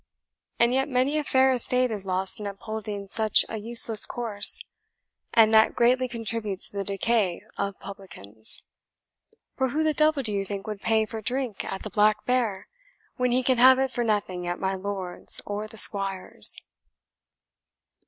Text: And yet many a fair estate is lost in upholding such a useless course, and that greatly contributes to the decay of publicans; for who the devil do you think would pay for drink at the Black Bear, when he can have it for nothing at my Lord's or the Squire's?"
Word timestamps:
And 0.57 0.73
yet 0.73 0.89
many 0.89 1.19
a 1.19 1.23
fair 1.23 1.51
estate 1.51 1.91
is 1.91 2.07
lost 2.07 2.39
in 2.39 2.47
upholding 2.47 3.05
such 3.07 3.45
a 3.47 3.57
useless 3.59 4.07
course, 4.07 4.59
and 5.31 5.53
that 5.53 5.75
greatly 5.75 6.07
contributes 6.07 6.67
to 6.71 6.77
the 6.77 6.83
decay 6.83 7.43
of 7.55 7.77
publicans; 7.79 8.63
for 9.55 9.67
who 9.69 9.83
the 9.83 9.93
devil 9.93 10.23
do 10.23 10.33
you 10.33 10.43
think 10.43 10.65
would 10.65 10.81
pay 10.81 11.05
for 11.05 11.21
drink 11.21 11.63
at 11.71 11.83
the 11.83 11.91
Black 11.91 12.25
Bear, 12.25 12.67
when 13.17 13.29
he 13.29 13.43
can 13.43 13.59
have 13.59 13.77
it 13.77 13.91
for 13.91 14.03
nothing 14.03 14.47
at 14.47 14.57
my 14.59 14.73
Lord's 14.73 15.39
or 15.45 15.67
the 15.67 15.77
Squire's?" 15.77 16.55